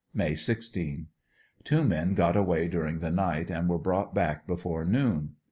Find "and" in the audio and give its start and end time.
3.51-3.69